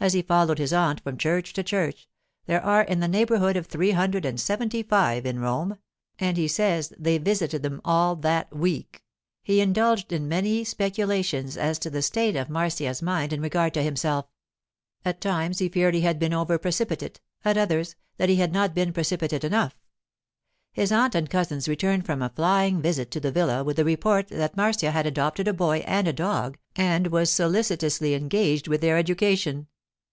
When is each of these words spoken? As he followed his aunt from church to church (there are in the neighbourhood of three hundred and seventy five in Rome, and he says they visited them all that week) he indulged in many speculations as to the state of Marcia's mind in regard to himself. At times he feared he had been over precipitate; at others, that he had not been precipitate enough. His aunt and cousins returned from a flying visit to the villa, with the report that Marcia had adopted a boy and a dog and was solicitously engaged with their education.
As 0.00 0.12
he 0.12 0.22
followed 0.22 0.58
his 0.60 0.72
aunt 0.72 1.00
from 1.02 1.18
church 1.18 1.52
to 1.54 1.64
church 1.64 2.08
(there 2.46 2.62
are 2.64 2.82
in 2.82 3.00
the 3.00 3.08
neighbourhood 3.08 3.56
of 3.56 3.66
three 3.66 3.90
hundred 3.90 4.24
and 4.24 4.38
seventy 4.38 4.80
five 4.84 5.26
in 5.26 5.40
Rome, 5.40 5.76
and 6.20 6.36
he 6.36 6.46
says 6.46 6.92
they 6.96 7.18
visited 7.18 7.64
them 7.64 7.80
all 7.84 8.14
that 8.14 8.54
week) 8.56 9.02
he 9.42 9.60
indulged 9.60 10.12
in 10.12 10.28
many 10.28 10.62
speculations 10.62 11.56
as 11.56 11.80
to 11.80 11.90
the 11.90 12.00
state 12.00 12.36
of 12.36 12.48
Marcia's 12.48 13.02
mind 13.02 13.32
in 13.32 13.40
regard 13.40 13.74
to 13.74 13.82
himself. 13.82 14.26
At 15.04 15.20
times 15.20 15.58
he 15.58 15.68
feared 15.68 15.94
he 15.94 16.02
had 16.02 16.20
been 16.20 16.32
over 16.32 16.58
precipitate; 16.60 17.18
at 17.44 17.58
others, 17.58 17.96
that 18.18 18.28
he 18.28 18.36
had 18.36 18.52
not 18.52 18.76
been 18.76 18.92
precipitate 18.92 19.42
enough. 19.42 19.74
His 20.72 20.92
aunt 20.92 21.16
and 21.16 21.28
cousins 21.28 21.68
returned 21.68 22.06
from 22.06 22.22
a 22.22 22.30
flying 22.30 22.80
visit 22.80 23.10
to 23.10 23.20
the 23.20 23.32
villa, 23.32 23.64
with 23.64 23.74
the 23.74 23.84
report 23.84 24.28
that 24.28 24.56
Marcia 24.56 24.92
had 24.92 25.06
adopted 25.08 25.48
a 25.48 25.52
boy 25.52 25.78
and 25.88 26.06
a 26.06 26.12
dog 26.12 26.56
and 26.76 27.08
was 27.08 27.32
solicitously 27.32 28.14
engaged 28.14 28.68
with 28.68 28.80
their 28.80 28.96
education. 28.96 29.66